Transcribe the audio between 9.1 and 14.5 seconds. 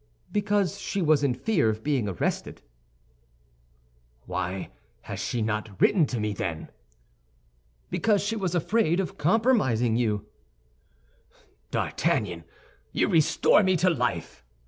compromising you." "D'Artagnan, you restore me to life!"